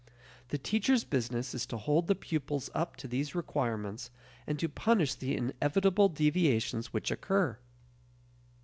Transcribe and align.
The 0.47 0.57
teachers' 0.57 1.03
business 1.03 1.53
is 1.53 1.67
to 1.67 1.77
hold 1.77 2.07
the 2.07 2.15
pupils 2.15 2.71
up 2.73 2.95
to 2.95 3.07
these 3.07 3.35
requirements 3.35 4.09
and 4.47 4.57
to 4.57 4.67
punish 4.67 5.13
the 5.13 5.37
inevitable 5.37 6.09
deviations 6.09 6.91
which 6.91 7.11
occur. 7.11 7.59